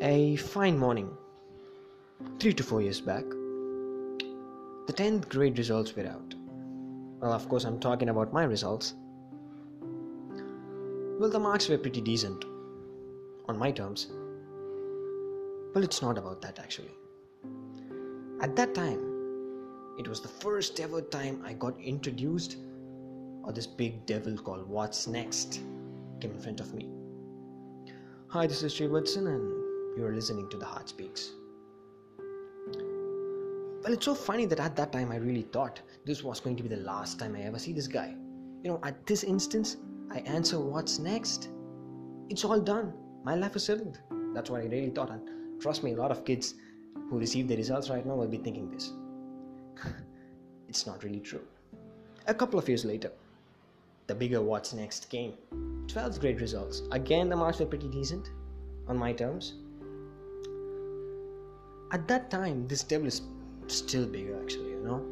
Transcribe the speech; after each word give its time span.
A 0.00 0.36
fine 0.36 0.78
morning, 0.78 1.10
three 2.38 2.54
to 2.54 2.62
four 2.62 2.80
years 2.80 3.00
back, 3.00 3.24
the 4.86 4.92
10th 4.92 5.28
grade 5.28 5.58
results 5.58 5.96
were 5.96 6.06
out. 6.06 6.36
Well, 7.18 7.32
of 7.32 7.48
course, 7.48 7.64
I'm 7.64 7.80
talking 7.80 8.08
about 8.08 8.32
my 8.32 8.44
results. 8.44 8.94
Well, 11.18 11.28
the 11.28 11.40
marks 11.40 11.68
were 11.68 11.78
pretty 11.78 12.00
decent 12.00 12.44
on 13.48 13.58
my 13.58 13.72
terms. 13.72 14.06
Well, 15.74 15.82
it's 15.82 16.00
not 16.00 16.16
about 16.16 16.42
that 16.42 16.60
actually. 16.60 16.92
At 18.40 18.54
that 18.54 18.76
time, 18.76 19.00
it 19.98 20.06
was 20.06 20.20
the 20.20 20.28
first 20.28 20.78
ever 20.78 21.02
time 21.02 21.42
I 21.44 21.54
got 21.54 21.76
introduced, 21.80 22.56
or 23.42 23.52
this 23.52 23.66
big 23.66 24.06
devil 24.06 24.38
called 24.38 24.68
What's 24.68 25.08
Next 25.08 25.60
came 26.20 26.30
in 26.30 26.38
front 26.38 26.60
of 26.60 26.72
me. 26.72 26.88
Hi, 28.28 28.46
this 28.46 28.62
is 28.62 28.72
Srivatsan, 28.74 29.26
and 29.26 29.67
you 29.98 30.06
are 30.06 30.12
listening 30.12 30.48
to 30.48 30.56
The 30.56 30.64
Heart 30.64 30.88
Speaks. 30.88 31.32
Well, 33.82 33.92
it's 33.92 34.04
so 34.04 34.14
funny 34.14 34.46
that 34.46 34.60
at 34.60 34.76
that 34.76 34.92
time 34.92 35.10
I 35.10 35.16
really 35.16 35.42
thought 35.42 35.80
this 36.06 36.22
was 36.22 36.38
going 36.38 36.54
to 36.56 36.62
be 36.62 36.68
the 36.68 36.76
last 36.76 37.18
time 37.18 37.34
I 37.34 37.40
ever 37.40 37.58
see 37.58 37.72
this 37.72 37.88
guy. 37.88 38.14
You 38.62 38.70
know, 38.70 38.80
at 38.84 39.04
this 39.06 39.24
instance, 39.24 39.76
I 40.12 40.18
answer 40.20 40.60
what's 40.60 41.00
next. 41.00 41.48
It's 42.28 42.44
all 42.44 42.60
done. 42.60 42.92
My 43.24 43.34
life 43.34 43.56
is 43.56 43.64
settled. 43.64 43.98
That's 44.34 44.50
what 44.50 44.60
I 44.60 44.66
really 44.66 44.90
thought. 44.90 45.10
And 45.10 45.60
trust 45.60 45.82
me, 45.82 45.94
a 45.94 45.96
lot 45.96 46.12
of 46.12 46.24
kids 46.24 46.54
who 47.10 47.18
receive 47.18 47.48
the 47.48 47.56
results 47.56 47.90
right 47.90 48.06
now 48.06 48.14
will 48.14 48.28
be 48.28 48.38
thinking 48.38 48.70
this. 48.70 48.92
it's 50.68 50.86
not 50.86 51.02
really 51.02 51.20
true. 51.20 51.42
A 52.28 52.34
couple 52.34 52.58
of 52.60 52.68
years 52.68 52.84
later, 52.84 53.10
the 54.06 54.14
bigger 54.14 54.42
what's 54.42 54.72
next 54.72 55.10
came. 55.10 55.32
12th 55.86 56.20
grade 56.20 56.40
results. 56.40 56.82
Again, 56.92 57.28
the 57.28 57.36
marks 57.36 57.58
were 57.58 57.66
pretty 57.66 57.88
decent 57.88 58.30
on 58.86 58.96
my 58.96 59.12
terms. 59.12 59.54
At 61.90 62.06
that 62.08 62.30
time, 62.30 62.68
this 62.68 62.82
devil 62.82 63.06
is 63.06 63.22
still 63.66 64.06
bigger, 64.06 64.38
actually, 64.42 64.70
you 64.70 64.80
know, 64.80 65.02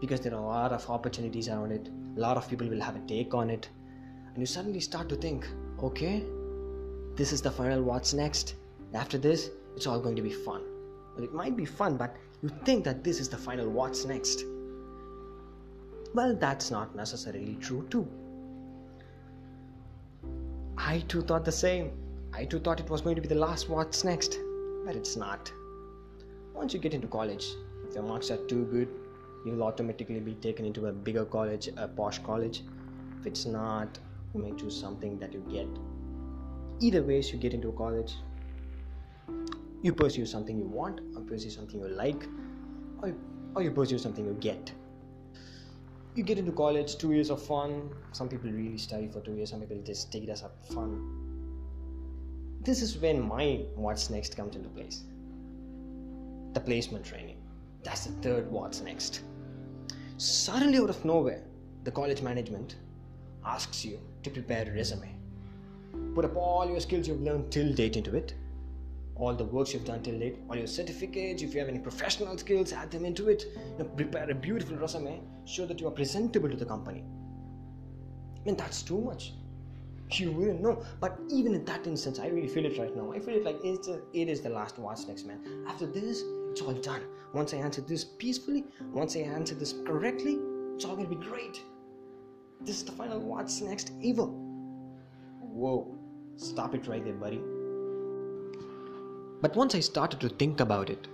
because 0.00 0.20
there 0.20 0.34
are 0.34 0.42
a 0.42 0.46
lot 0.46 0.72
of 0.72 0.88
opportunities 0.90 1.48
around 1.48 1.70
it. 1.70 1.88
A 2.16 2.20
lot 2.20 2.36
of 2.36 2.48
people 2.48 2.68
will 2.68 2.80
have 2.80 2.96
a 2.96 3.00
take 3.06 3.32
on 3.32 3.48
it. 3.48 3.68
And 4.26 4.38
you 4.38 4.46
suddenly 4.46 4.80
start 4.80 5.08
to 5.10 5.16
think, 5.16 5.46
okay, 5.80 6.24
this 7.14 7.32
is 7.32 7.40
the 7.40 7.50
final 7.50 7.82
what's 7.82 8.12
next. 8.12 8.56
After 8.92 9.18
this, 9.18 9.50
it's 9.76 9.86
all 9.86 10.00
going 10.00 10.16
to 10.16 10.22
be 10.22 10.32
fun. 10.32 10.62
Well, 11.14 11.24
it 11.24 11.32
might 11.32 11.56
be 11.56 11.64
fun, 11.64 11.96
but 11.96 12.16
you 12.42 12.48
think 12.64 12.84
that 12.84 13.04
this 13.04 13.20
is 13.20 13.28
the 13.28 13.36
final 13.36 13.68
what's 13.68 14.04
next. 14.04 14.42
Well, 16.12 16.34
that's 16.34 16.72
not 16.72 16.96
necessarily 16.96 17.56
true, 17.60 17.86
too. 17.88 18.08
I 20.76 21.00
too 21.06 21.22
thought 21.22 21.44
the 21.44 21.52
same. 21.52 21.92
I 22.32 22.46
too 22.46 22.58
thought 22.58 22.80
it 22.80 22.90
was 22.90 23.00
going 23.00 23.14
to 23.14 23.22
be 23.22 23.28
the 23.28 23.36
last 23.36 23.68
what's 23.68 24.02
next, 24.02 24.38
but 24.84 24.96
it's 24.96 25.14
not. 25.16 25.52
Once 26.60 26.74
you 26.74 26.78
get 26.78 26.92
into 26.92 27.06
college, 27.06 27.46
if 27.88 27.94
your 27.94 28.02
marks 28.02 28.30
are 28.30 28.36
too 28.46 28.66
good, 28.66 28.86
you'll 29.46 29.62
automatically 29.62 30.20
be 30.20 30.34
taken 30.34 30.66
into 30.66 30.88
a 30.88 30.92
bigger 30.92 31.24
college, 31.24 31.68
a 31.78 31.88
posh 31.88 32.18
college. 32.18 32.64
If 33.18 33.26
it's 33.26 33.46
not, 33.46 33.98
you 34.34 34.42
may 34.42 34.52
choose 34.52 34.78
something 34.78 35.18
that 35.20 35.32
you 35.32 35.40
get. 35.50 35.68
Either 36.80 37.02
ways, 37.02 37.32
you 37.32 37.38
get 37.38 37.54
into 37.54 37.70
a 37.70 37.72
college, 37.72 38.12
you 39.80 39.94
pursue 39.94 40.26
something 40.26 40.58
you 40.58 40.66
want, 40.66 41.00
or 41.16 41.22
pursue 41.22 41.48
something 41.48 41.80
you 41.80 41.88
like, 41.88 42.28
or 43.00 43.08
you, 43.08 43.20
or 43.54 43.62
you 43.62 43.70
pursue 43.70 43.96
something 43.96 44.26
you 44.26 44.34
get. 44.34 44.70
You 46.14 46.22
get 46.24 46.36
into 46.36 46.52
college, 46.52 46.98
two 46.98 47.12
years 47.12 47.30
of 47.30 47.42
fun. 47.42 47.88
Some 48.12 48.28
people 48.28 48.50
really 48.50 48.76
study 48.76 49.08
for 49.08 49.22
two 49.22 49.32
years, 49.32 49.48
some 49.48 49.60
people 49.60 49.80
just 49.82 50.12
take 50.12 50.24
it 50.24 50.28
as 50.28 50.42
a 50.42 50.50
fun. 50.74 51.00
This 52.60 52.82
is 52.82 52.98
when 52.98 53.26
my 53.26 53.64
what's 53.76 54.10
next 54.10 54.36
comes 54.36 54.56
into 54.56 54.68
place. 54.68 55.04
The 56.60 56.66
placement 56.66 57.06
training. 57.06 57.38
That's 57.82 58.04
the 58.04 58.12
third 58.20 58.50
what's 58.50 58.82
next. 58.82 59.22
Suddenly, 60.18 60.78
out 60.78 60.90
of 60.90 61.02
nowhere, 61.06 61.42
the 61.84 61.90
college 61.90 62.20
management 62.20 62.76
asks 63.46 63.82
you 63.82 63.98
to 64.22 64.30
prepare 64.30 64.68
a 64.68 64.74
resume. 64.74 65.14
Put 66.14 66.26
up 66.26 66.36
all 66.36 66.68
your 66.68 66.80
skills 66.80 67.08
you've 67.08 67.22
learned 67.22 67.50
till 67.50 67.72
date 67.72 67.96
into 67.96 68.14
it, 68.14 68.34
all 69.14 69.34
the 69.34 69.44
works 69.44 69.72
you've 69.72 69.86
done 69.86 70.02
till 70.02 70.18
date, 70.18 70.36
all 70.50 70.56
your 70.56 70.66
certificates, 70.66 71.42
if 71.42 71.54
you 71.54 71.60
have 71.60 71.70
any 71.70 71.78
professional 71.78 72.36
skills, 72.36 72.74
add 72.74 72.90
them 72.90 73.06
into 73.06 73.30
it. 73.30 73.46
Prepare 73.96 74.30
a 74.30 74.34
beautiful 74.34 74.76
resume, 74.76 75.22
show 75.46 75.64
that 75.64 75.80
you 75.80 75.88
are 75.88 75.92
presentable 75.92 76.50
to 76.50 76.56
the 76.56 76.66
company. 76.66 77.02
I 78.36 78.44
mean, 78.44 78.56
that's 78.56 78.82
too 78.82 79.00
much. 79.00 79.32
You 80.10 80.32
wouldn't 80.32 80.60
know. 80.60 80.84
But 81.00 81.18
even 81.30 81.54
in 81.54 81.64
that 81.64 81.86
instance, 81.86 82.18
I 82.18 82.26
really 82.26 82.48
feel 82.48 82.66
it 82.66 82.76
right 82.78 82.94
now. 82.94 83.12
I 83.12 83.18
feel 83.18 83.36
it 83.36 83.44
like 83.44 83.60
it's 83.64 83.88
a, 83.88 84.02
it 84.12 84.28
is 84.28 84.42
the 84.42 84.50
last 84.50 84.78
what's 84.78 85.06
next, 85.06 85.24
man. 85.24 85.64
After 85.66 85.86
this, 85.86 86.22
it's 86.50 86.60
all 86.60 86.74
done. 86.74 87.02
Once 87.32 87.54
I 87.54 87.58
answer 87.58 87.80
this 87.80 88.04
peacefully, 88.04 88.64
once 88.92 89.16
I 89.16 89.20
answer 89.20 89.54
this 89.54 89.74
correctly, 89.86 90.38
it's 90.74 90.84
all 90.84 90.96
gonna 90.96 91.08
be 91.08 91.14
great. 91.14 91.62
This 92.60 92.76
is 92.76 92.84
the 92.84 92.92
final 92.92 93.20
what's 93.20 93.60
next 93.60 93.92
ever. 94.04 94.24
Whoa, 95.40 95.96
stop 96.36 96.74
it 96.74 96.86
right 96.86 97.04
there, 97.04 97.14
buddy. 97.14 97.40
But 99.40 99.56
once 99.56 99.74
I 99.74 99.80
started 99.80 100.20
to 100.20 100.28
think 100.28 100.60
about 100.60 100.90
it, 100.90 101.06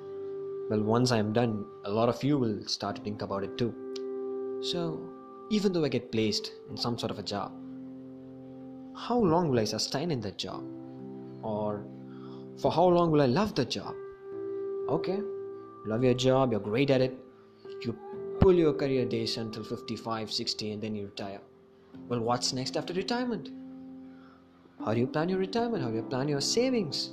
well, 0.70 0.82
once 0.82 1.12
I'm 1.12 1.32
done, 1.32 1.64
a 1.84 1.90
lot 1.90 2.08
of 2.08 2.24
you 2.24 2.38
will 2.38 2.66
start 2.66 2.96
to 2.96 3.02
think 3.02 3.22
about 3.22 3.44
it 3.44 3.56
too. 3.56 3.72
So, 4.62 5.00
even 5.50 5.72
though 5.72 5.84
I 5.84 5.88
get 5.88 6.10
placed 6.10 6.50
in 6.70 6.76
some 6.76 6.98
sort 6.98 7.12
of 7.12 7.18
a 7.20 7.22
job, 7.22 7.52
how 8.96 9.18
long 9.18 9.50
will 9.50 9.60
I 9.60 9.64
sustain 9.64 10.10
in 10.10 10.20
that 10.22 10.38
job? 10.38 10.64
Or 11.42 11.86
for 12.60 12.72
how 12.72 12.86
long 12.86 13.12
will 13.12 13.22
I 13.22 13.26
love 13.26 13.54
the 13.54 13.64
job? 13.64 13.94
Okay, 14.88 15.20
love 15.84 16.04
your 16.04 16.14
job, 16.14 16.52
you're 16.52 16.60
great 16.60 16.90
at 16.90 17.00
it, 17.00 17.18
you 17.82 17.98
pull 18.40 18.54
your 18.54 18.72
career 18.72 19.04
days 19.04 19.36
until 19.36 19.64
55, 19.64 20.32
60, 20.32 20.72
and 20.72 20.82
then 20.82 20.94
you 20.94 21.06
retire. 21.06 21.40
Well, 22.08 22.20
what's 22.20 22.52
next 22.52 22.76
after 22.76 22.94
retirement? 22.94 23.50
How 24.84 24.94
do 24.94 25.00
you 25.00 25.08
plan 25.08 25.28
your 25.28 25.38
retirement? 25.38 25.82
How 25.82 25.90
do 25.90 25.96
you 25.96 26.02
plan 26.02 26.28
your 26.28 26.40
savings? 26.40 27.10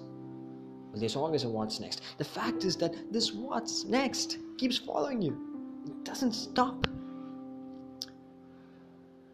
Well, 0.91 0.99
there's 0.99 1.15
always 1.15 1.45
a 1.45 1.49
what's 1.49 1.79
next. 1.79 2.01
The 2.19 2.23
fact 2.23 2.63
is 2.63 2.75
that 2.77 3.11
this 3.11 3.33
what's 3.33 3.85
next 3.85 4.37
keeps 4.57 4.77
following 4.77 5.21
you, 5.21 5.35
it 5.87 6.05
doesn't 6.05 6.33
stop. 6.33 6.85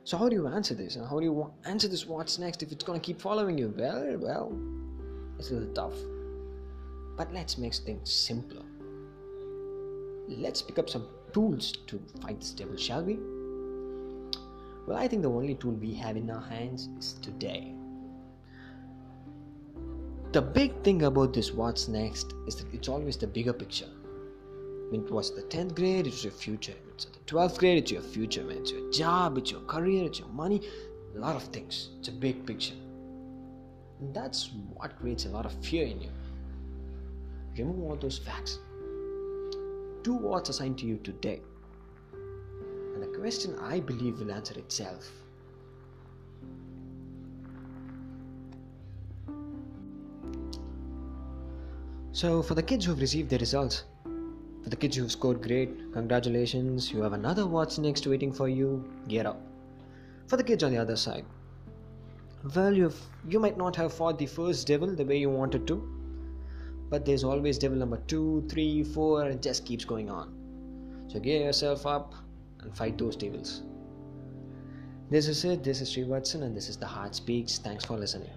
So, 0.05 0.17
how 0.17 0.29
do 0.29 0.35
you 0.35 0.47
answer 0.47 0.73
this? 0.73 0.95
And 0.95 1.05
how 1.05 1.19
do 1.19 1.25
you 1.25 1.51
answer 1.65 1.89
this 1.89 2.07
what's 2.07 2.39
next 2.39 2.63
if 2.63 2.71
it's 2.71 2.85
going 2.85 2.99
to 2.99 3.05
keep 3.05 3.19
following 3.19 3.57
you? 3.57 3.73
Well, 3.77 4.17
well, 4.17 4.57
it's 5.37 5.51
a 5.51 5.55
little 5.55 5.73
tough. 5.73 6.18
But 7.19 7.33
let's 7.33 7.57
make 7.57 7.73
things 7.73 8.13
simpler. 8.13 8.63
Let's 10.29 10.61
pick 10.61 10.79
up 10.79 10.89
some 10.89 11.05
tools 11.33 11.73
to 11.87 12.01
fight 12.21 12.39
this 12.39 12.51
devil, 12.51 12.77
shall 12.77 13.03
we? 13.03 13.19
Well, 14.87 14.97
I 14.97 15.05
think 15.09 15.23
the 15.23 15.29
only 15.29 15.55
tool 15.55 15.73
we 15.73 15.93
have 15.95 16.15
in 16.15 16.31
our 16.31 16.41
hands 16.41 16.87
is 16.97 17.15
today. 17.21 17.73
The 20.31 20.41
big 20.41 20.81
thing 20.81 21.03
about 21.03 21.33
this 21.33 21.51
what's 21.51 21.89
next 21.89 22.33
is 22.47 22.55
that 22.55 22.73
it's 22.73 22.87
always 22.87 23.17
the 23.17 23.27
bigger 23.27 23.51
picture. 23.51 23.89
When 24.89 25.03
it 25.03 25.11
was 25.11 25.35
the 25.35 25.41
10th 25.41 25.75
grade, 25.75 26.07
it's 26.07 26.23
your 26.23 26.31
future. 26.31 26.77
It's 26.93 27.03
the 27.03 27.19
12th 27.25 27.57
grade, 27.57 27.79
it's 27.79 27.91
your 27.91 28.01
future. 28.01 28.49
It's 28.49 28.71
your 28.71 28.89
job, 28.91 29.37
it's 29.37 29.51
your 29.51 29.61
career, 29.61 30.05
it's 30.05 30.19
your 30.19 30.29
money, 30.29 30.61
a 31.17 31.19
lot 31.19 31.35
of 31.35 31.43
things. 31.43 31.89
It's 31.99 32.07
a 32.07 32.13
big 32.13 32.45
picture. 32.45 32.79
And 33.99 34.13
that's 34.13 34.51
what 34.73 34.97
creates 34.97 35.25
a 35.25 35.29
lot 35.29 35.45
of 35.45 35.51
fear 35.65 35.85
in 35.85 35.99
you. 35.99 36.11
Remove 37.59 37.89
all 37.89 37.95
those 37.97 38.17
facts. 38.17 38.59
Do 40.03 40.13
what's 40.13 40.47
assigned 40.47 40.77
to 40.77 40.85
you 40.85 40.97
today. 41.03 41.41
And 42.13 43.03
the 43.03 43.19
question 43.19 43.59
I 43.59 43.81
believe 43.81 44.19
will 44.19 44.31
answer 44.31 44.57
itself. 44.57 45.11
So, 52.13 52.41
for 52.41 52.55
the 52.55 52.63
kids 52.63 52.85
who 52.85 52.91
have 52.91 53.01
received 53.01 53.29
their 53.29 53.39
results, 53.39 53.83
for 54.63 54.69
the 54.69 54.77
kids 54.77 54.95
who 54.95 55.03
have 55.03 55.11
scored 55.11 55.41
great, 55.41 55.91
congratulations, 55.91 56.91
you 56.91 57.01
have 57.01 57.13
another 57.13 57.45
what's 57.45 57.77
next 57.77 58.07
waiting 58.07 58.31
for 58.31 58.47
you, 58.47 58.89
get 59.09 59.25
up. 59.25 59.41
For 60.27 60.37
the 60.37 60.43
kids 60.43 60.63
on 60.63 60.71
the 60.71 60.77
other 60.77 60.95
side, 60.95 61.25
well, 62.55 62.73
you've, 62.73 62.99
you 63.27 63.39
might 63.39 63.57
not 63.57 63.75
have 63.75 63.93
fought 63.93 64.17
the 64.17 64.27
first 64.27 64.65
devil 64.65 64.95
the 64.95 65.03
way 65.03 65.17
you 65.17 65.29
wanted 65.29 65.67
to, 65.67 65.98
but 66.89 67.05
there's 67.05 67.23
always 67.23 67.57
devil 67.57 67.77
number 67.77 67.97
two, 68.07 68.45
three, 68.49 68.83
four, 68.83 69.23
and 69.23 69.33
it 69.33 69.41
just 69.41 69.65
keeps 69.65 69.85
going 69.85 70.09
on. 70.09 70.33
So 71.07 71.19
gear 71.19 71.43
yourself 71.43 71.85
up 71.85 72.13
and 72.61 72.75
fight 72.75 72.97
those 72.97 73.15
devils. 73.15 73.63
This 75.09 75.27
is 75.27 75.43
it. 75.43 75.63
This 75.63 75.81
is 75.81 75.95
Srivatsan, 75.95 76.43
and 76.43 76.55
this 76.55 76.69
is 76.69 76.77
The 76.77 76.85
Heart 76.85 77.15
Speaks. 77.15 77.57
Thanks 77.57 77.85
for 77.85 77.97
listening. 77.97 78.29